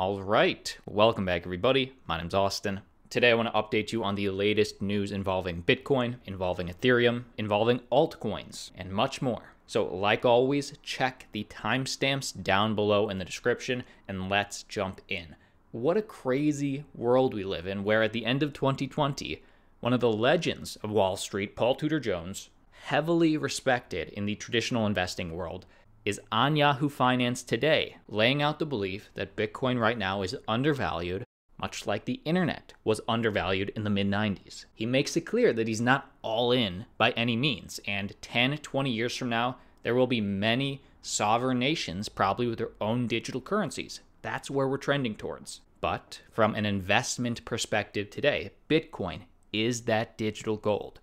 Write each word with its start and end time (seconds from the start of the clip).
All 0.00 0.22
right, 0.22 0.78
welcome 0.86 1.26
back, 1.26 1.42
everybody. 1.42 1.92
My 2.06 2.16
name's 2.16 2.32
Austin. 2.32 2.80
Today, 3.10 3.32
I 3.32 3.34
want 3.34 3.52
to 3.52 3.60
update 3.60 3.92
you 3.92 4.02
on 4.02 4.14
the 4.14 4.30
latest 4.30 4.80
news 4.80 5.12
involving 5.12 5.62
Bitcoin, 5.62 6.16
involving 6.24 6.68
Ethereum, 6.68 7.24
involving 7.36 7.80
altcoins, 7.92 8.70
and 8.74 8.90
much 8.90 9.20
more. 9.20 9.52
So, 9.66 9.84
like 9.94 10.24
always, 10.24 10.72
check 10.82 11.26
the 11.32 11.44
timestamps 11.50 12.42
down 12.42 12.74
below 12.74 13.10
in 13.10 13.18
the 13.18 13.26
description 13.26 13.84
and 14.08 14.30
let's 14.30 14.62
jump 14.62 15.02
in. 15.06 15.36
What 15.70 15.98
a 15.98 16.02
crazy 16.02 16.86
world 16.94 17.34
we 17.34 17.44
live 17.44 17.66
in, 17.66 17.84
where 17.84 18.02
at 18.02 18.14
the 18.14 18.24
end 18.24 18.42
of 18.42 18.54
2020, 18.54 19.42
one 19.80 19.92
of 19.92 20.00
the 20.00 20.10
legends 20.10 20.76
of 20.76 20.90
Wall 20.90 21.18
Street, 21.18 21.54
Paul 21.54 21.74
Tudor 21.74 22.00
Jones, 22.00 22.48
heavily 22.84 23.36
respected 23.36 24.08
in 24.08 24.24
the 24.24 24.34
traditional 24.34 24.86
investing 24.86 25.34
world, 25.34 25.66
is 26.04 26.20
on 26.32 26.56
Yahoo 26.56 26.88
Finance 26.88 27.42
today, 27.42 27.96
laying 28.08 28.42
out 28.42 28.58
the 28.58 28.66
belief 28.66 29.10
that 29.14 29.36
Bitcoin 29.36 29.78
right 29.78 29.98
now 29.98 30.22
is 30.22 30.36
undervalued, 30.48 31.24
much 31.58 31.86
like 31.86 32.04
the 32.04 32.20
internet 32.24 32.72
was 32.84 33.00
undervalued 33.06 33.70
in 33.76 33.84
the 33.84 33.90
mid 33.90 34.08
90s. 34.08 34.64
He 34.74 34.86
makes 34.86 35.16
it 35.16 35.22
clear 35.22 35.52
that 35.52 35.68
he's 35.68 35.80
not 35.80 36.10
all 36.22 36.52
in 36.52 36.86
by 36.96 37.10
any 37.12 37.36
means, 37.36 37.80
and 37.86 38.14
10, 38.22 38.58
20 38.58 38.90
years 38.90 39.16
from 39.16 39.28
now, 39.28 39.58
there 39.82 39.94
will 39.94 40.06
be 40.06 40.20
many 40.20 40.82
sovereign 41.02 41.58
nations, 41.58 42.08
probably 42.08 42.46
with 42.46 42.58
their 42.58 42.72
own 42.80 43.06
digital 43.06 43.40
currencies. 43.40 44.00
That's 44.22 44.50
where 44.50 44.68
we're 44.68 44.78
trending 44.78 45.14
towards. 45.14 45.60
But 45.80 46.20
from 46.30 46.54
an 46.54 46.66
investment 46.66 47.44
perspective 47.44 48.10
today, 48.10 48.50
Bitcoin 48.68 49.22
is 49.52 49.82
that 49.82 50.18
digital 50.18 50.56
gold. 50.56 51.00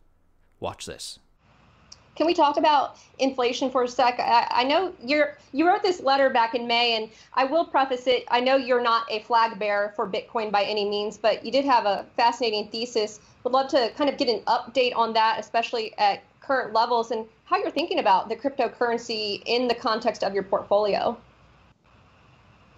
Watch 0.59 0.85
this. 0.85 1.19
Can 2.17 2.25
we 2.25 2.33
talk 2.33 2.57
about 2.57 2.97
inflation 3.19 3.69
for 3.69 3.83
a 3.83 3.87
sec? 3.87 4.19
I, 4.19 4.47
I, 4.49 4.63
know 4.63 4.91
you're 4.99 5.37
you 5.53 5.67
wrote 5.67 5.83
this 5.83 6.01
letter 6.01 6.31
back 6.31 6.55
in 6.55 6.65
May, 6.65 6.95
and 6.95 7.11
I 7.35 7.45
will 7.45 7.63
preface 7.63 8.07
it. 8.07 8.23
I 8.29 8.39
know 8.39 8.55
you're 8.55 8.81
not 8.81 9.05
a 9.11 9.19
flag 9.19 9.59
bearer 9.59 9.93
for 9.95 10.09
Bitcoin 10.09 10.51
by 10.51 10.63
any 10.63 10.89
means, 10.89 11.15
but 11.15 11.45
you 11.45 11.51
did 11.51 11.63
have 11.63 11.85
a 11.85 12.07
fascinating 12.15 12.69
thesis. 12.69 13.19
Would 13.43 13.53
love 13.53 13.69
to 13.69 13.91
kind 13.95 14.09
of 14.09 14.17
get 14.17 14.29
an 14.29 14.41
update 14.47 14.95
on 14.95 15.13
that, 15.13 15.39
especially 15.39 15.95
at 15.99 16.23
current 16.41 16.73
levels, 16.73 17.11
and 17.11 17.23
how 17.45 17.57
you're 17.57 17.69
thinking 17.69 17.99
about 17.99 18.29
the 18.29 18.35
cryptocurrency 18.35 19.43
in 19.45 19.67
the 19.67 19.75
context 19.75 20.23
of 20.23 20.33
your 20.33 20.43
portfolio. 20.43 21.15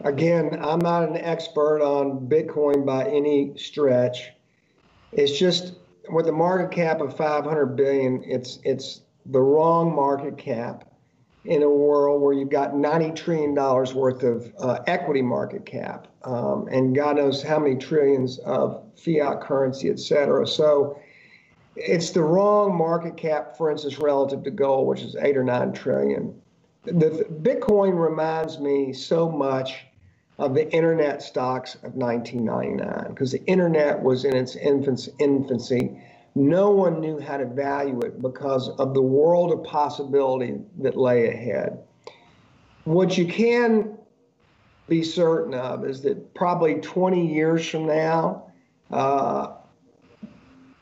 Again, 0.03 0.59
I'm 0.61 0.79
not 0.79 1.07
an 1.07 1.15
expert 1.15 1.81
on 1.81 2.27
Bitcoin 2.27 2.85
by 2.85 3.05
any 3.05 3.57
stretch. 3.57 4.31
It's 5.13 5.39
just 5.39 5.75
with 6.09 6.27
a 6.27 6.33
market 6.33 6.75
cap 6.75 6.99
of 6.99 7.15
500 7.15 7.77
billion, 7.77 8.21
it's 8.25 8.59
it's 8.63 9.01
the 9.31 9.41
wrong 9.41 9.95
market 9.95 10.37
cap 10.37 10.85
in 11.45 11.63
a 11.63 11.69
world 11.69 12.21
where 12.21 12.33
you've 12.33 12.49
got 12.49 12.75
90 12.75 13.11
trillion 13.11 13.53
dollars 13.53 13.93
worth 13.93 14.23
of 14.23 14.53
uh, 14.59 14.79
equity 14.87 15.21
market 15.21 15.65
cap 15.65 16.07
um, 16.23 16.67
and 16.69 16.95
God 16.95 17.15
knows 17.15 17.41
how 17.41 17.59
many 17.59 17.75
trillions 17.75 18.39
of 18.39 18.83
fiat 18.97 19.41
currency, 19.41 19.89
et 19.89 19.99
cetera. 19.99 20.45
So 20.45 20.99
it's 21.75 22.11
the 22.11 22.23
wrong 22.23 22.77
market 22.77 23.15
cap, 23.15 23.57
for 23.57 23.71
instance, 23.71 23.99
relative 23.99 24.43
to 24.43 24.51
gold, 24.51 24.87
which 24.87 25.01
is 25.01 25.15
eight 25.15 25.37
or 25.37 25.43
nine 25.43 25.71
trillion. 25.71 26.39
The, 26.83 27.25
Bitcoin 27.41 27.97
reminds 27.97 28.59
me 28.59 28.91
so 28.93 29.29
much 29.29 29.85
of 30.37 30.53
the 30.53 30.71
internet 30.73 31.21
stocks 31.21 31.75
of 31.75 31.93
1999 31.95 33.09
because 33.09 33.31
the 33.31 33.43
internet 33.45 34.01
was 34.01 34.25
in 34.25 34.35
its 34.35 34.55
infancy 34.55 36.01
no 36.35 36.71
one 36.71 36.99
knew 37.01 37.19
how 37.19 37.37
to 37.37 37.45
value 37.45 37.99
it 38.01 38.21
because 38.21 38.69
of 38.69 38.93
the 38.93 39.01
world 39.01 39.51
of 39.51 39.63
possibility 39.63 40.59
that 40.79 40.95
lay 40.95 41.27
ahead. 41.27 41.79
What 42.83 43.17
you 43.17 43.25
can 43.25 43.97
be 44.87 45.03
certain 45.03 45.53
of 45.53 45.85
is 45.85 46.01
that 46.01 46.33
probably 46.33 46.75
20 46.75 47.33
years 47.33 47.67
from 47.67 47.87
now, 47.87 48.51
uh, 48.91 49.53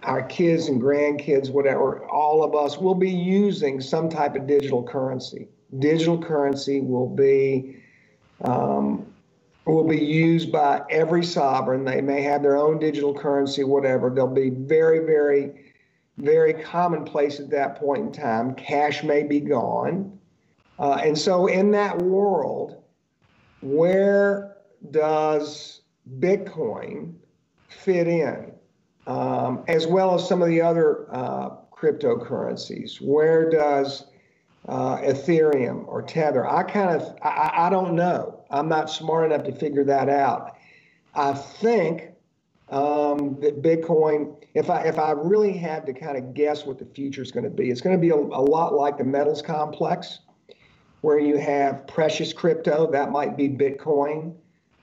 our 0.04 0.24
kids 0.24 0.70
and 0.70 0.82
grandkids, 0.82 1.50
whatever, 1.50 2.06
all 2.06 2.44
of 2.44 2.56
us 2.56 2.78
will 2.78 2.96
be 2.96 3.12
using 3.12 3.82
some 3.82 4.10
type 4.10 4.36
of 4.36 4.48
digital 4.48 4.84
currency. 4.84 5.50
Digital 5.80 6.22
currency 6.22 6.80
will 6.80 7.10
be 7.10 7.78
um, 8.42 9.06
will 9.74 9.88
be 9.88 10.04
used 10.04 10.52
by 10.52 10.82
every 10.90 11.24
sovereign. 11.24 11.86
They 11.86 12.02
may 12.02 12.22
have 12.24 12.42
their 12.42 12.58
own 12.58 12.80
digital 12.80 13.14
currency, 13.14 13.64
whatever. 13.64 14.10
They'll 14.10 14.28
be 14.28 14.50
very, 14.50 15.00
very, 15.06 15.74
very 16.18 16.54
commonplace 16.54 17.40
at 17.40 17.50
that 17.52 17.80
point 17.80 18.02
in 18.02 18.12
time. 18.12 18.56
Cash 18.56 19.04
may 19.04 19.24
be 19.24 19.40
gone. 19.40 20.20
Uh, 20.80 21.00
and 21.04 21.18
so, 21.18 21.48
in 21.48 21.72
that 21.72 21.98
world, 22.02 22.84
where 23.62 24.58
does 24.92 25.82
Bitcoin 26.20 27.16
fit 27.68 28.08
in, 28.08 28.52
um, 29.08 29.64
as 29.68 29.88
well 29.88 30.16
as 30.16 30.28
some 30.28 30.42
of 30.42 30.50
the 30.50 30.62
other 30.62 31.08
uh, 31.12 31.50
cryptocurrencies? 31.72 33.02
Where 33.02 33.50
does 33.50 34.06
uh, 34.68 34.98
Ethereum 34.98 35.88
or 35.88 36.02
Tether. 36.02 36.48
I 36.48 36.64
kind 36.64 36.90
of, 36.90 37.16
I, 37.24 37.54
I 37.56 37.70
don't 37.70 37.96
know. 37.96 38.37
I'm 38.50 38.70
not 38.70 38.90
smart 38.90 39.32
enough 39.32 39.46
to 39.46 39.52
figure 39.52 39.84
that 39.86 40.10
out. 40.10 40.58
I 41.14 41.34
think 41.34 42.12
um, 42.70 43.40
that 43.42 43.62
Bitcoin, 43.62 44.36
if 44.54 44.70
I 44.70 44.84
if 44.84 45.00
I 45.00 45.12
really 45.12 45.54
had 45.54 45.86
to 45.86 45.94
kind 45.94 46.18
of 46.18 46.34
guess 46.34 46.66
what 46.66 46.80
the 46.80 46.86
future 46.86 47.22
is 47.22 47.32
going 47.32 47.44
to 47.44 47.50
be, 47.50 47.70
it's 47.70 47.82
going 47.82 47.96
to 47.96 48.02
be 48.02 48.10
a, 48.10 48.16
a 48.16 48.44
lot 48.44 48.74
like 48.74 48.98
the 48.98 49.04
metals 49.04 49.42
complex, 49.42 50.20
where 51.02 51.20
you 51.20 51.38
have 51.38 51.88
precious 51.88 52.34
crypto. 52.34 52.90
That 52.92 53.12
might 53.12 53.38
be 53.38 53.50
Bitcoin. 53.50 54.36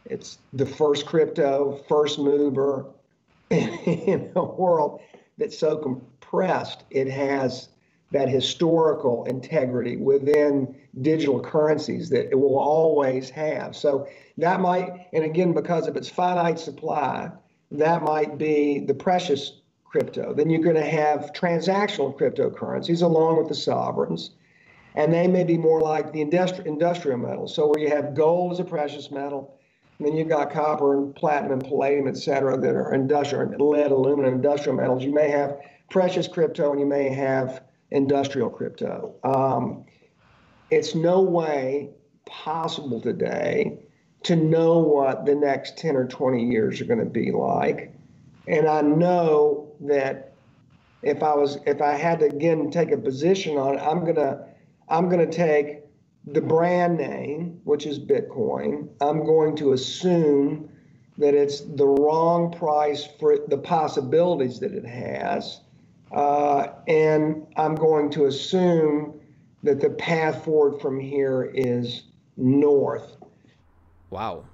It's 0.07 0.39
the 0.53 0.67
first 0.67 1.07
crypto, 1.07 1.83
first 1.89 2.19
mover 2.19 2.87
in 3.51 4.33
a 4.37 4.45
world 4.45 5.01
that's 5.39 5.59
so 5.59 5.77
compressed. 5.77 6.85
It 6.91 7.09
has 7.09 7.69
that 8.13 8.29
historical 8.29 9.25
integrity 9.25 9.97
within 9.97 10.75
digital 11.03 11.41
currencies 11.41 12.09
that 12.11 12.31
it 12.31 12.37
will 12.37 12.59
always 12.59 13.29
have. 13.31 13.75
So 13.75 14.07
that 14.39 14.61
might, 14.61 15.09
and 15.13 15.25
again, 15.25 15.53
because 15.53 15.89
of 15.89 15.97
its 15.97 16.09
finite 16.09 16.61
supply, 16.61 17.31
that 17.73 18.03
might 18.03 18.39
be 18.39 18.79
the 18.79 18.95
precious 18.95 19.61
crypto. 19.85 20.33
Then 20.33 20.49
you're 20.49 20.63
going 20.63 20.77
to 20.77 20.85
have 20.85 21.33
transactional 21.33 22.17
cryptocurrencies 22.17 23.03
along 23.03 23.39
with 23.39 23.49
the 23.49 23.55
sovereigns, 23.55 24.31
and 24.95 25.13
they 25.13 25.27
may 25.27 25.43
be 25.43 25.59
more 25.59 25.81
like 25.81 26.13
the 26.13 26.25
industri- 26.25 26.67
industrial 26.67 27.19
metals. 27.19 27.53
So 27.55 27.67
where 27.67 27.81
you 27.81 27.89
have 27.89 28.15
gold 28.15 28.53
as 28.53 28.61
a 28.61 28.65
precious 28.65 29.11
metal, 29.11 29.59
and 29.99 30.07
then 30.07 30.17
you've 30.17 30.29
got 30.29 30.53
copper 30.53 30.95
and 30.97 31.15
platinum, 31.17 31.53
and 31.53 31.65
palladium, 31.65 32.07
et 32.07 32.17
cetera, 32.17 32.57
that 32.57 32.75
are 32.77 32.95
industrial, 32.95 33.71
lead, 33.71 33.91
aluminum, 33.91 34.35
industrial 34.35 34.77
metals. 34.77 35.03
You 35.03 35.13
may 35.13 35.31
have 35.31 35.59
precious 35.91 36.29
crypto, 36.29 36.71
and 36.71 36.79
you 36.79 36.87
may 36.87 37.09
have 37.09 37.64
industrial 37.95 38.51
crypto. 38.51 39.15
Um, 39.25 39.87
it's 40.71 40.95
no 40.95 41.23
way 41.23 41.91
possible 42.27 43.01
today 43.01 43.79
to 44.25 44.37
know 44.37 44.79
what 44.79 45.25
the 45.25 45.35
next 45.35 45.79
10 45.79 45.97
or 45.97 46.07
20 46.07 46.45
years 46.45 46.81
are 46.81 46.87
going 46.87 46.99
to 46.99 47.05
be 47.05 47.31
like. 47.31 47.95
And 48.49 48.67
I 48.67 48.81
know 48.83 49.73
that 49.83 50.35
if 51.03 51.23
I 51.23 51.35
was 51.35 51.59
if 51.67 51.81
I 51.81 51.93
had 51.93 52.19
to 52.21 52.27
again 52.27 52.71
take 52.71 52.91
a 52.91 52.97
position 52.99 53.57
on 53.59 53.79
it, 53.79 53.81
I'm 53.81 54.05
gonna 54.05 54.47
I'm 54.89 55.09
gonna 55.09 55.31
take 55.31 55.81
the 56.27 56.41
brand 56.41 56.97
name, 56.97 57.61
which 57.65 57.87
is 57.87 57.99
Bitcoin. 57.99 58.89
I'm 59.01 59.25
going 59.25 59.57
to 59.57 59.73
assume 59.73 60.71
that 61.19 61.35
it's 61.35 61.61
the 61.61 61.87
wrong 61.87 62.51
price 62.53 63.07
for 63.21 63.39
the 63.49 63.59
possibilities 63.59 64.59
that 64.61 64.73
it 64.73 64.87
has. 64.87 65.61
Uh, 66.15 66.69
and 66.87 67.45
I'm 67.57 67.75
going 67.75 68.09
to 68.11 68.27
assume 68.27 69.21
that 69.65 69.81
the 69.81 69.91
path 69.91 70.45
forward 70.45 70.81
from 70.81 71.01
here 71.01 71.51
is 71.55 72.05
north. 72.37 73.17
Wow. 74.11 74.45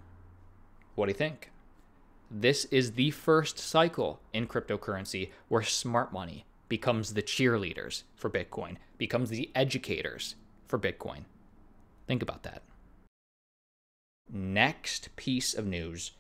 What 0.95 1.07
do 1.07 1.11
you 1.11 1.19
think? 1.19 1.51
This 2.31 2.65
is 2.67 2.93
the 2.93 3.11
first 3.11 3.59
cycle 3.59 4.21
in 4.33 4.47
cryptocurrency 4.47 5.31
where 5.49 5.63
smart 5.63 6.13
money 6.13 6.47
becomes 6.69 7.13
the 7.13 7.23
cheerleaders 7.23 8.05
for 8.15 8.31
Bitcoin, 8.31 8.77
becomes 8.97 9.29
the 9.29 9.51
educators 9.55 10.37
for 10.67 10.79
Bitcoin. 10.79 11.25
Think 12.07 12.23
about 12.23 12.43
that. 12.45 12.63
Next 14.33 15.15
piece 15.17 15.53
of 15.53 15.67
news 15.67 16.13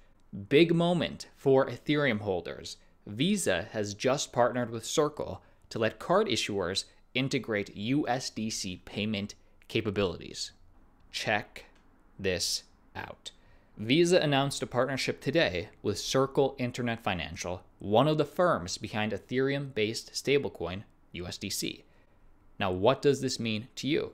big 0.48 0.74
moment 0.74 1.28
for 1.36 1.66
Ethereum 1.66 2.20
holders 2.20 2.76
Visa 3.06 3.68
has 3.72 3.94
just 3.94 4.32
partnered 4.32 4.70
with 4.70 4.84
Circle 4.84 5.42
to 5.70 5.78
let 5.78 5.98
card 5.98 6.26
issuers 6.26 6.84
integrate 7.14 7.76
USDC 7.76 8.84
payment 8.84 9.34
capabilities. 9.68 10.52
Check 11.10 11.64
this 12.18 12.64
out. 12.94 13.30
Visa 13.76 14.20
announced 14.20 14.62
a 14.62 14.66
partnership 14.66 15.20
today 15.20 15.70
with 15.82 15.98
Circle 15.98 16.54
Internet 16.58 17.02
Financial, 17.02 17.62
one 17.78 18.06
of 18.06 18.18
the 18.18 18.24
firms 18.24 18.76
behind 18.76 19.12
Ethereum 19.12 19.72
based 19.74 20.12
stablecoin 20.12 20.82
USDC. 21.14 21.84
Now, 22.58 22.70
what 22.70 23.00
does 23.00 23.22
this 23.22 23.40
mean 23.40 23.68
to 23.76 23.88
you? 23.88 24.12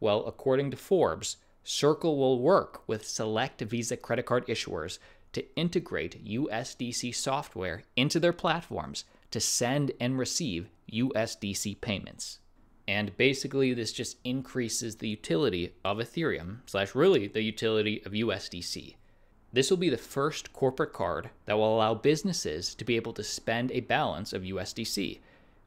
Well, 0.00 0.24
according 0.26 0.70
to 0.70 0.76
Forbes, 0.76 1.36
Circle 1.64 2.16
will 2.16 2.40
work 2.40 2.82
with 2.88 3.06
select 3.06 3.60
Visa 3.60 3.96
credit 3.98 4.24
card 4.24 4.46
issuers 4.46 4.98
to 5.32 5.44
integrate 5.56 6.24
USDC 6.24 7.14
software 7.14 7.82
into 7.96 8.18
their 8.18 8.32
platforms 8.32 9.04
to 9.30 9.40
send 9.40 9.92
and 10.00 10.18
receive 10.18 10.68
USDC 10.92 11.80
payments. 11.80 12.38
And 12.86 13.14
basically, 13.18 13.74
this 13.74 13.92
just 13.92 14.16
increases 14.24 14.96
the 14.96 15.08
utility 15.08 15.74
of 15.84 15.98
Ethereum, 15.98 16.60
slash, 16.64 16.94
really 16.94 17.28
the 17.28 17.42
utility 17.42 18.02
of 18.06 18.12
USDC. 18.12 18.94
This 19.52 19.70
will 19.70 19.76
be 19.76 19.90
the 19.90 19.98
first 19.98 20.52
corporate 20.52 20.92
card 20.92 21.30
that 21.44 21.58
will 21.58 21.76
allow 21.76 21.94
businesses 21.94 22.74
to 22.74 22.84
be 22.84 22.96
able 22.96 23.12
to 23.14 23.22
spend 23.22 23.72
a 23.72 23.80
balance 23.80 24.32
of 24.32 24.42
USDC. 24.42 25.20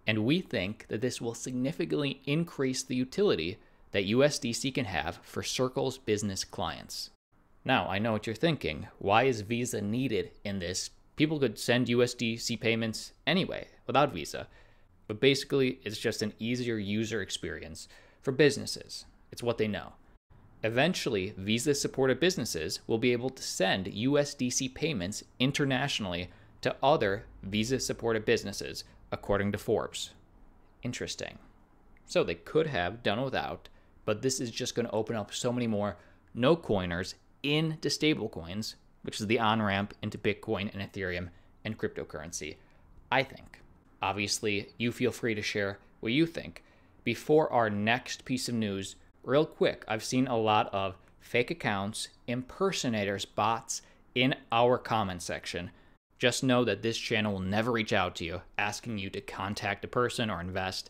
And 0.07 0.25
we 0.25 0.41
think 0.41 0.87
that 0.87 1.01
this 1.01 1.21
will 1.21 1.35
significantly 1.35 2.21
increase 2.25 2.81
the 2.81 2.95
utility 2.95 3.57
that 3.91 4.07
USDC 4.07 4.73
can 4.73 4.85
have 4.85 5.19
for 5.21 5.43
Circle's 5.43 5.97
business 5.99 6.43
clients. 6.43 7.11
Now, 7.63 7.87
I 7.87 7.99
know 7.99 8.11
what 8.11 8.25
you're 8.25 8.35
thinking. 8.35 8.87
Why 8.97 9.23
is 9.23 9.41
Visa 9.41 9.81
needed 9.81 10.31
in 10.43 10.59
this? 10.59 10.89
People 11.15 11.39
could 11.39 11.59
send 11.59 11.87
USDC 11.87 12.59
payments 12.59 13.13
anyway 13.27 13.67
without 13.85 14.13
Visa. 14.13 14.47
But 15.07 15.19
basically, 15.19 15.79
it's 15.83 15.99
just 15.99 16.21
an 16.21 16.33
easier 16.39 16.77
user 16.77 17.21
experience 17.21 17.87
for 18.21 18.31
businesses. 18.31 19.05
It's 19.31 19.43
what 19.43 19.57
they 19.57 19.67
know. 19.67 19.93
Eventually, 20.63 21.33
Visa 21.37 21.75
supported 21.75 22.19
businesses 22.19 22.79
will 22.87 22.97
be 22.97 23.11
able 23.11 23.29
to 23.29 23.43
send 23.43 23.87
USDC 23.87 24.73
payments 24.73 25.23
internationally 25.39 26.29
to 26.61 26.75
other 26.81 27.25
Visa 27.43 27.79
supported 27.79 28.25
businesses, 28.25 28.83
according 29.11 29.51
to 29.51 29.57
Forbes. 29.57 30.11
Interesting. 30.83 31.37
So 32.05 32.23
they 32.23 32.35
could 32.35 32.67
have 32.67 33.03
done 33.03 33.21
without, 33.21 33.69
but 34.05 34.21
this 34.21 34.39
is 34.39 34.51
just 34.51 34.75
going 34.75 34.85
to 34.85 34.91
open 34.91 35.15
up 35.15 35.33
so 35.33 35.51
many 35.51 35.67
more 35.67 35.97
no 36.33 36.55
coiners 36.55 37.15
into 37.43 37.89
stablecoins, 37.89 38.75
which 39.03 39.19
is 39.19 39.27
the 39.27 39.39
on 39.39 39.61
ramp 39.61 39.93
into 40.01 40.17
Bitcoin 40.17 40.73
and 40.73 40.81
Ethereum 40.81 41.29
and 41.63 41.77
cryptocurrency. 41.77 42.55
I 43.11 43.23
think. 43.23 43.61
Obviously, 44.01 44.69
you 44.77 44.91
feel 44.91 45.11
free 45.11 45.35
to 45.35 45.41
share 45.41 45.79
what 45.99 46.13
you 46.13 46.25
think. 46.25 46.63
Before 47.03 47.51
our 47.51 47.69
next 47.69 48.25
piece 48.25 48.47
of 48.49 48.55
news, 48.55 48.95
real 49.23 49.45
quick, 49.45 49.83
I've 49.87 50.03
seen 50.03 50.27
a 50.27 50.37
lot 50.37 50.73
of 50.73 50.97
fake 51.19 51.51
accounts, 51.51 52.09
impersonators, 52.27 53.25
bots 53.25 53.81
in 54.15 54.35
our 54.51 54.77
comment 54.77 55.21
section. 55.21 55.71
Just 56.19 56.43
know 56.43 56.63
that 56.63 56.81
this 56.81 56.97
channel 56.97 57.33
will 57.33 57.39
never 57.39 57.71
reach 57.71 57.93
out 57.93 58.15
to 58.17 58.25
you 58.25 58.41
asking 58.57 58.97
you 58.97 59.09
to 59.09 59.21
contact 59.21 59.83
a 59.85 59.87
person 59.87 60.29
or 60.29 60.39
invest. 60.39 60.89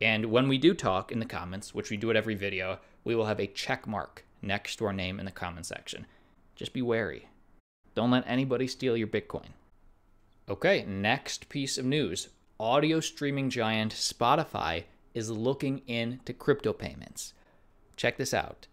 And 0.00 0.26
when 0.26 0.48
we 0.48 0.58
do 0.58 0.74
talk 0.74 1.10
in 1.10 1.18
the 1.18 1.24
comments, 1.24 1.74
which 1.74 1.90
we 1.90 1.96
do 1.96 2.10
at 2.10 2.16
every 2.16 2.34
video, 2.34 2.80
we 3.04 3.14
will 3.14 3.26
have 3.26 3.40
a 3.40 3.46
check 3.46 3.86
mark 3.86 4.24
next 4.46 4.76
to 4.76 4.86
our 4.86 4.92
name 4.92 5.18
in 5.18 5.26
the 5.26 5.32
comment 5.32 5.66
section. 5.66 6.06
Just 6.54 6.72
be 6.72 6.82
wary. 6.82 7.28
Don't 7.94 8.10
let 8.10 8.24
anybody 8.26 8.66
steal 8.66 8.96
your 8.96 9.08
Bitcoin. 9.08 9.48
Okay, 10.48 10.84
next 10.86 11.48
piece 11.48 11.78
of 11.78 11.84
news 11.84 12.28
audio 12.58 13.00
streaming 13.00 13.50
giant 13.50 13.92
Spotify 13.92 14.84
is 15.12 15.30
looking 15.30 15.82
into 15.86 16.32
crypto 16.32 16.72
payments. 16.72 17.34
Check 17.96 18.16
this 18.16 18.32
out. 18.32 18.66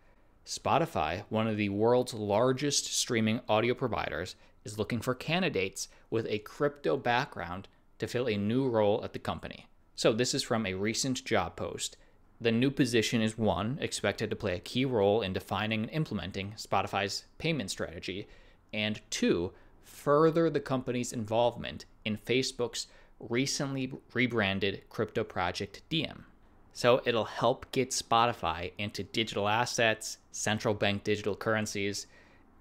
Spotify, 0.46 1.24
one 1.30 1.48
of 1.48 1.58
the 1.58 1.70
world's 1.70 2.14
largest 2.14 2.94
streaming 2.94 3.40
audio 3.48 3.74
providers, 3.74 4.36
is 4.66 4.78
looking 4.78 5.00
for 5.00 5.16
candidates 5.16 5.88
with 6.10 6.26
a 6.28 6.40
crypto 6.40 6.98
background 6.98 7.68
to 8.00 8.08
fill 8.08 8.28
a 8.28 8.38
new 8.38 8.68
role 8.68 9.04
at 9.04 9.14
the 9.14 9.20
company. 9.20 9.68
So, 9.96 10.12
this 10.12 10.34
is 10.34 10.44
from 10.44 10.66
a 10.66 10.74
recent 10.74 11.24
job 11.24 11.56
post. 11.56 11.98
The 12.44 12.52
new 12.52 12.72
position 12.72 13.22
is 13.22 13.38
one 13.38 13.78
expected 13.80 14.30
to 14.30 14.36
play 14.36 14.58
a 14.58 14.60
key 14.60 14.84
role 14.84 15.22
in 15.22 15.32
defining 15.32 15.84
and 15.84 15.92
implementing 15.92 16.56
Spotify's 16.58 17.24
payment 17.38 17.72
strategy, 17.72 18.28
and 18.74 19.00
two, 19.10 19.54
further 19.86 20.50
the 20.50 20.60
company's 20.60 21.14
involvement 21.14 21.86
in 22.04 22.18
Facebook's 22.18 22.88
recently 23.18 23.94
rebranded 24.14 24.84
crypto 24.90 25.24
project 25.24 25.84
Diem. 25.88 26.26
So 26.74 27.02
it'll 27.06 27.24
help 27.24 27.72
get 27.72 27.92
Spotify 27.92 28.74
into 28.78 29.04
digital 29.04 29.48
assets, 29.48 30.18
central 30.34 30.74
bank 30.74 31.06
digital 31.06 31.38
currencies, 31.38 32.08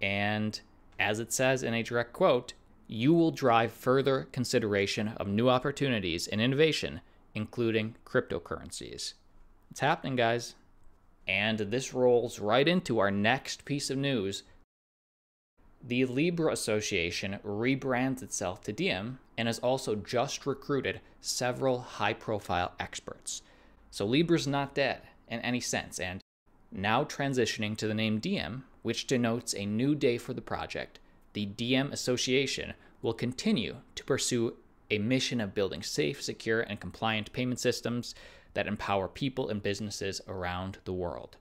and 0.00 0.60
as 1.00 1.18
it 1.18 1.32
says 1.32 1.64
in 1.64 1.74
a 1.74 1.82
direct 1.82 2.12
quote, 2.12 2.52
you 2.86 3.12
will 3.12 3.32
drive 3.32 3.72
further 3.72 4.28
consideration 4.30 5.08
of 5.16 5.26
new 5.26 5.48
opportunities 5.48 6.28
and 6.28 6.40
innovation, 6.40 7.00
including 7.34 7.96
cryptocurrencies. 8.06 9.14
It's 9.72 9.80
happening, 9.80 10.16
guys. 10.16 10.54
And 11.26 11.58
this 11.58 11.94
rolls 11.94 12.38
right 12.38 12.68
into 12.68 12.98
our 12.98 13.10
next 13.10 13.64
piece 13.64 13.88
of 13.88 13.96
news 13.96 14.42
the 15.82 16.04
Libra 16.04 16.52
Association 16.52 17.38
rebrands 17.42 18.22
itself 18.22 18.60
to 18.64 18.72
Diem 18.74 19.18
and 19.38 19.48
has 19.48 19.58
also 19.60 19.94
just 19.94 20.44
recruited 20.44 21.00
several 21.22 21.80
high 21.80 22.12
profile 22.12 22.72
experts. 22.78 23.40
So 23.90 24.04
Libra's 24.04 24.46
not 24.46 24.74
dead 24.74 25.00
in 25.28 25.40
any 25.40 25.60
sense, 25.60 25.98
and 25.98 26.20
now 26.70 27.04
transitioning 27.04 27.74
to 27.78 27.88
the 27.88 27.94
name 27.94 28.18
Diem, 28.18 28.64
which 28.82 29.06
denotes 29.06 29.54
a 29.54 29.64
new 29.64 29.94
day 29.94 30.18
for 30.18 30.34
the 30.34 30.42
project, 30.42 31.00
the 31.32 31.46
Diem 31.46 31.90
Association 31.92 32.74
will 33.00 33.14
continue 33.14 33.76
to 33.94 34.04
pursue 34.04 34.54
a 34.92 34.98
mission 34.98 35.40
of 35.40 35.54
building 35.54 35.82
safe, 35.82 36.22
secure, 36.22 36.60
and 36.60 36.78
compliant 36.78 37.32
payment 37.32 37.58
systems 37.58 38.14
that 38.54 38.66
empower 38.66 39.08
people 39.08 39.48
and 39.48 39.62
businesses 39.62 40.20
around 40.28 40.78
the 40.84 40.92
world. 40.92 41.36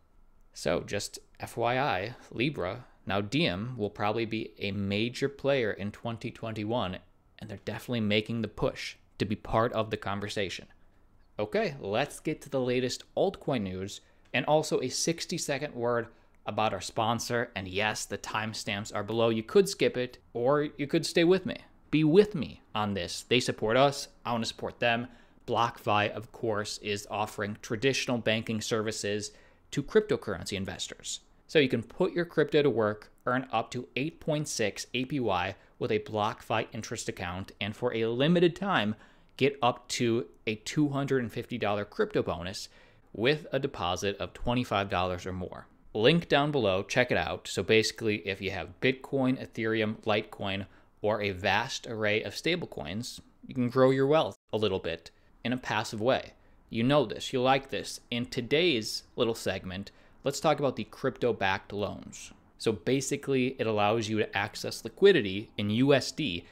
So, 0.53 0.81
just 0.81 1.19
FYI, 1.39 2.15
Libra 2.31 2.85
now, 3.05 3.21
Diem 3.21 3.75
will 3.77 3.89
probably 3.89 4.25
be 4.25 4.53
a 4.59 4.71
major 4.71 5.27
player 5.27 5.71
in 5.71 5.91
2021, 5.91 6.99
and 7.39 7.49
they're 7.49 7.59
definitely 7.65 8.01
making 8.01 8.41
the 8.41 8.47
push 8.47 8.95
to 9.17 9.25
be 9.25 9.35
part 9.35 9.73
of 9.73 9.89
the 9.89 9.97
conversation. 9.97 10.67
Okay, 11.39 11.75
let's 11.79 12.19
get 12.19 12.41
to 12.41 12.49
the 12.49 12.61
latest 12.61 13.03
altcoin 13.17 13.63
news 13.63 14.01
and 14.33 14.45
also 14.45 14.79
a 14.81 14.89
60 14.89 15.37
second 15.37 15.73
word 15.73 16.07
about 16.45 16.73
our 16.73 16.81
sponsor. 16.81 17.49
And 17.55 17.67
yes, 17.67 18.05
the 18.05 18.17
timestamps 18.17 18.93
are 18.93 19.03
below. 19.03 19.29
You 19.29 19.43
could 19.43 19.67
skip 19.67 19.97
it 19.97 20.19
or 20.33 20.69
you 20.77 20.85
could 20.85 21.05
stay 21.05 21.23
with 21.23 21.45
me. 21.45 21.57
Be 21.91 22.03
with 22.05 22.33
me 22.35 22.61
on 22.73 22.93
this. 22.93 23.23
They 23.27 23.41
support 23.41 23.75
us, 23.75 24.07
I 24.25 24.31
want 24.31 24.43
to 24.43 24.47
support 24.47 24.79
them. 24.79 25.07
BlockFi, 25.45 26.11
of 26.11 26.31
course, 26.31 26.77
is 26.77 27.05
offering 27.11 27.57
traditional 27.61 28.17
banking 28.17 28.61
services 28.61 29.31
to 29.71 29.83
cryptocurrency 29.83 30.53
investors. 30.53 31.19
So 31.47 31.59
you 31.59 31.67
can 31.67 31.83
put 31.83 32.13
your 32.13 32.23
crypto 32.23 32.61
to 32.61 32.69
work, 32.69 33.11
earn 33.25 33.45
up 33.51 33.71
to 33.71 33.89
8.6 33.97 34.85
APY 34.93 35.55
with 35.79 35.91
a 35.91 35.99
BlockFi 35.99 36.67
interest 36.71 37.09
account, 37.09 37.51
and 37.59 37.75
for 37.75 37.93
a 37.93 38.05
limited 38.05 38.55
time, 38.55 38.95
get 39.35 39.57
up 39.61 39.87
to 39.89 40.27
a 40.47 40.55
$250 40.57 41.89
crypto 41.89 42.23
bonus 42.23 42.69
with 43.11 43.47
a 43.51 43.59
deposit 43.59 44.15
of 44.17 44.33
$25 44.33 45.25
or 45.25 45.33
more. 45.33 45.67
Link 45.93 46.29
down 46.29 46.51
below, 46.51 46.83
check 46.83 47.11
it 47.11 47.17
out. 47.17 47.49
So 47.49 47.63
basically, 47.63 48.25
if 48.27 48.41
you 48.41 48.51
have 48.51 48.79
Bitcoin, 48.79 49.37
Ethereum, 49.37 49.97
Litecoin, 50.03 50.67
or 51.01 51.21
a 51.21 51.31
vast 51.31 51.87
array 51.87 52.21
of 52.23 52.33
stablecoins, 52.33 53.19
you 53.47 53.55
can 53.55 53.69
grow 53.69 53.89
your 53.89 54.07
wealth 54.07 54.37
a 54.53 54.57
little 54.57 54.79
bit 54.79 55.11
in 55.43 55.53
a 55.53 55.57
passive 55.57 56.01
way. 56.01 56.33
You 56.69 56.83
know 56.83 57.05
this, 57.05 57.33
you 57.33 57.41
like 57.41 57.69
this. 57.69 57.99
In 58.09 58.25
today's 58.25 59.03
little 59.15 59.35
segment, 59.35 59.91
let's 60.23 60.39
talk 60.39 60.59
about 60.59 60.75
the 60.75 60.85
crypto 60.85 61.33
backed 61.33 61.73
loans. 61.73 62.31
So 62.57 62.71
basically, 62.71 63.55
it 63.59 63.65
allows 63.65 64.07
you 64.07 64.19
to 64.19 64.37
access 64.37 64.83
liquidity 64.83 65.49
in 65.57 65.69
USD 65.69 66.43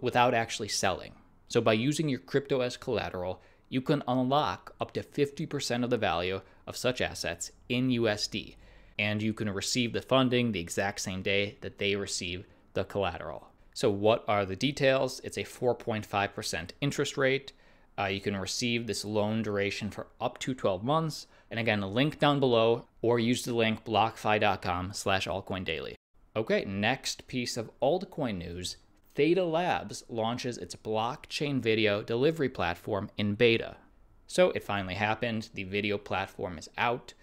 without 0.00 0.34
actually 0.34 0.68
selling. 0.68 1.12
So 1.48 1.60
by 1.60 1.72
using 1.72 2.08
your 2.08 2.20
crypto 2.20 2.60
as 2.60 2.76
collateral, 2.76 3.40
you 3.68 3.80
can 3.80 4.02
unlock 4.06 4.74
up 4.80 4.92
to 4.92 5.02
50% 5.02 5.82
of 5.82 5.90
the 5.90 5.96
value 5.96 6.42
of 6.66 6.76
such 6.76 7.00
assets 7.00 7.50
in 7.68 7.88
USD, 7.88 8.56
and 8.98 9.22
you 9.22 9.32
can 9.32 9.50
receive 9.50 9.92
the 9.92 10.02
funding 10.02 10.52
the 10.52 10.60
exact 10.60 11.00
same 11.00 11.22
day 11.22 11.56
that 11.62 11.78
they 11.78 11.96
receive 11.96 12.46
the 12.74 12.84
collateral. 12.84 13.48
So, 13.74 13.90
what 13.90 14.24
are 14.28 14.46
the 14.46 14.56
details? 14.56 15.20
It's 15.24 15.36
a 15.36 15.42
4.5% 15.42 16.70
interest 16.80 17.16
rate. 17.16 17.52
Uh, 17.98 18.04
you 18.06 18.20
can 18.20 18.36
receive 18.36 18.86
this 18.86 19.04
loan 19.04 19.42
duration 19.42 19.90
for 19.90 20.06
up 20.20 20.38
to 20.38 20.54
12 20.54 20.82
months. 20.84 21.26
And 21.50 21.60
again, 21.60 21.82
a 21.82 21.88
link 21.88 22.18
down 22.18 22.40
below, 22.40 22.86
or 23.02 23.18
use 23.18 23.44
the 23.44 23.54
link 23.54 23.84
blockfi.com 23.84 24.92
slash 24.92 25.26
altcoindaily. 25.26 25.94
Okay, 26.36 26.64
next 26.64 27.26
piece 27.26 27.56
of 27.56 27.70
altcoin 27.80 28.38
news. 28.38 28.76
Theta 29.14 29.44
Labs 29.44 30.02
launches 30.08 30.58
its 30.58 30.74
blockchain 30.74 31.60
video 31.60 32.02
delivery 32.02 32.48
platform 32.48 33.10
in 33.16 33.34
beta. 33.34 33.76
So 34.26 34.50
it 34.50 34.64
finally 34.64 34.94
happened. 34.94 35.50
The 35.54 35.64
video 35.64 35.98
platform 35.98 36.58
is 36.58 36.68
out. 36.76 37.14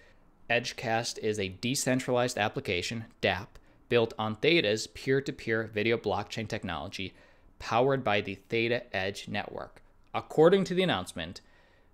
Edgecast 0.50 1.17
is 1.20 1.39
a 1.39 1.50
decentralized 1.50 2.38
application, 2.38 3.05
DApp, 3.22 3.48
built 3.91 4.13
on 4.17 4.38
Theta's 4.38 4.88
peer 4.88 5.19
to 5.19 5.33
peer 5.33 5.69
video 5.74 5.98
blockchain 5.98 6.48
technology 6.48 7.13
powered 7.60 8.05
by 8.05 8.21
the 8.21 8.36
Theta 8.36 8.83
Edge 8.95 9.27
network. 9.27 9.83
According 10.13 10.63
to 10.63 10.74
the 10.74 10.81
announcement, 10.81 11.41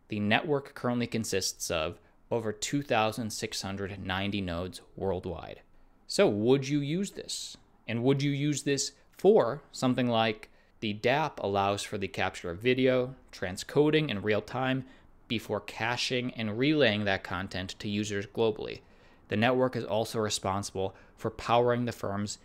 the 0.10 0.20
network 0.20 0.76
currently 0.76 1.08
consists 1.08 1.72
of 1.72 2.00
over 2.30 2.54
2,690 2.54 4.42
nodes 4.42 4.82
worldwide. 4.96 5.62
So, 6.06 6.28
would 6.28 6.68
you 6.68 6.82
use 6.82 7.12
this? 7.12 7.58
And 7.88 8.04
would 8.04 8.22
you 8.22 8.30
use 8.30 8.62
this 8.62 8.92
for 9.18 9.64
something 9.72 10.08
like 10.08 10.52
the 10.82 10.94
DApp 10.94 11.40
allows 11.40 11.82
for 11.82 11.98
the 11.98 12.08
capture 12.08 12.52
of 12.52 12.60
video, 12.60 13.16
transcoding 13.32 14.12
in 14.12 14.22
real 14.22 14.42
time 14.42 14.86
before 15.28 15.62
caching 15.62 16.32
and 16.36 16.60
relaying 16.60 17.06
that 17.06 17.24
content 17.24 17.74
to 17.80 17.90
users 17.90 18.28
globally. 18.28 18.82
The 19.30 19.36
network 19.36 19.76
is 19.76 19.84
also 19.84 20.20
responsible 20.20 20.96
for 21.18 21.30
powering 21.30 21.86
the 21.86 21.92
firm's 21.92 22.38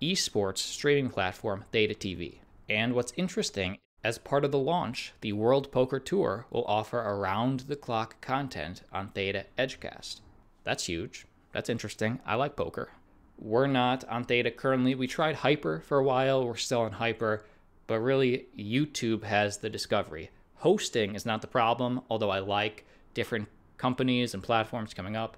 esports 0.00 0.58
streaming 0.58 1.10
platform, 1.10 1.64
Theta 1.72 1.94
TV. 1.94 2.38
And 2.68 2.94
what's 2.94 3.12
interesting, 3.16 3.78
as 4.02 4.16
part 4.16 4.44
of 4.44 4.52
the 4.52 4.58
launch, 4.58 5.12
the 5.20 5.32
World 5.32 5.70
Poker 5.70 5.98
Tour 5.98 6.46
will 6.50 6.64
offer 6.64 6.98
around 6.98 7.60
the 7.60 7.76
clock 7.76 8.20
content 8.20 8.82
on 8.92 9.08
Theta 9.08 9.46
Edgecast. 9.58 10.20
That's 10.64 10.86
huge. 10.86 11.26
That's 11.52 11.68
interesting. 11.68 12.20
I 12.24 12.36
like 12.36 12.56
poker. 12.56 12.90
We're 13.38 13.66
not 13.66 14.04
on 14.04 14.24
Theta 14.24 14.50
currently. 14.50 14.94
We 14.94 15.06
tried 15.06 15.36
Hyper 15.36 15.80
for 15.80 15.98
a 15.98 16.04
while. 16.04 16.46
We're 16.46 16.56
still 16.56 16.82
on 16.82 16.92
Hyper, 16.92 17.44
but 17.86 17.98
really, 18.00 18.46
YouTube 18.56 19.24
has 19.24 19.58
the 19.58 19.70
discovery. 19.70 20.30
Hosting 20.56 21.14
is 21.14 21.26
not 21.26 21.40
the 21.40 21.46
problem, 21.46 22.02
although 22.08 22.30
I 22.30 22.38
like 22.38 22.84
different 23.14 23.48
companies 23.78 24.34
and 24.34 24.42
platforms 24.42 24.94
coming 24.94 25.16
up. 25.16 25.36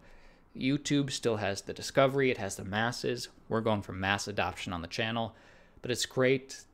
YouTube 0.57 1.11
still 1.11 1.37
has 1.37 1.63
the 1.63 1.73
discovery, 1.73 2.31
it 2.31 2.39
has 2.39 2.57
the 2.57 2.65
masses. 2.65 3.29
We're 3.49 3.61
going 3.61 3.83
for 3.83 3.93
mass 3.93 4.29
adoption 4.29 4.73
on 4.73 4.83
the 4.83 4.89
channel, 4.89 5.35
but 5.81 5.91
it's 5.91 6.07
great 6.07 6.65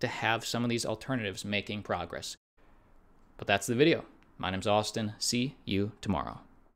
to 0.00 0.06
have 0.06 0.44
some 0.44 0.64
of 0.64 0.70
these 0.70 0.86
alternatives 0.86 1.44
making 1.44 1.82
progress. 1.82 2.36
But 3.36 3.46
that's 3.46 3.66
the 3.66 3.74
video. 3.74 4.04
My 4.38 4.50
name's 4.50 4.66
Austin. 4.66 5.14
See 5.18 5.56
you 5.64 5.92
tomorrow. 6.00 6.40